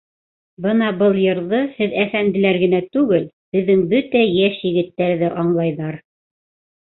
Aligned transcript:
Бына 0.65 0.85
был 1.01 1.17
йырҙы 1.23 1.59
һеҙ 1.73 1.91
әфәнделәр 2.03 2.59
генә 2.63 2.79
түгел, 2.97 3.27
беҙҙең 3.57 3.83
бөтә 3.91 4.23
йәш 4.39 4.57
егеттәр 4.69 5.13
ҙә 5.23 5.31
аңлайҙар. 5.43 6.01